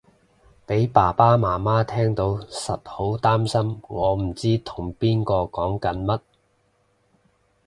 [0.65, 6.19] 俾爸爸媽媽聽到實好擔心我唔知同邊個講緊乜